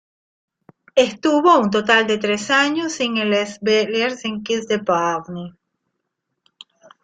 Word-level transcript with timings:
Estuvo 0.95 1.59
un 1.59 1.69
total 1.69 2.07
de 2.07 2.17
tres 2.17 2.49
años 2.49 2.99
en 3.01 3.17
Illes 3.17 3.59
Balears 3.61 4.25
y 4.25 4.31
Caisse 4.43 4.67
d´Epargne. 4.79 5.45